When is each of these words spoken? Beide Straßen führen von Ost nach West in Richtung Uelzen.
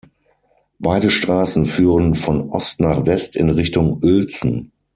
Beide 0.79 1.11
Straßen 1.11 1.67
führen 1.67 2.15
von 2.15 2.49
Ost 2.49 2.79
nach 2.79 3.05
West 3.05 3.35
in 3.35 3.51
Richtung 3.51 3.99
Uelzen. 4.01 4.71